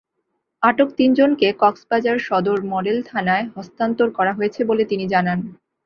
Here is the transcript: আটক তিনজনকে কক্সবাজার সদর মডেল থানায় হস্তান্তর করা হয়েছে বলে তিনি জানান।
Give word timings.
আটক 0.63 0.89
তিনজনকে 0.97 1.47
কক্সবাজার 1.61 2.17
সদর 2.27 2.57
মডেল 2.71 2.97
থানায় 3.05 3.45
হস্তান্তর 3.55 4.07
করা 4.17 4.31
হয়েছে 4.33 4.61
বলে 4.65 4.83
তিনি 4.85 5.05
জানান। 5.07 5.39